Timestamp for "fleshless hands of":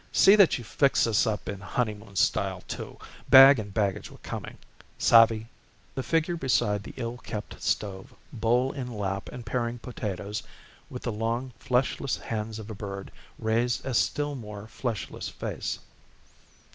11.59-12.71